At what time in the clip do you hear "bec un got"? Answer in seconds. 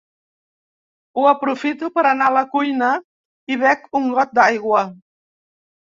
3.65-4.37